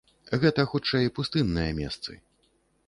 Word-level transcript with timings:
Гэта 0.43 0.65
хутчэй 0.71 1.11
пустынныя 1.21 1.79
месцы. 1.83 2.11